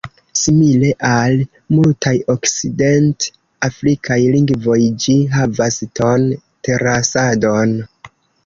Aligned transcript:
Simile 0.39 0.87
al 1.09 1.35
multaj 1.79 2.13
Okcident-Afrikaj 2.35 4.19
lingvoj, 4.37 4.79
ĝi 5.05 5.19
havas 5.37 5.81
ton-terasadon. 6.01 7.81